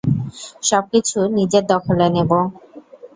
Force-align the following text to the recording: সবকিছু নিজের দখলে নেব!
সবকিছু 0.63 1.17
নিজের 1.37 1.63
দখলে 1.71 2.07
নেব! 2.09 2.31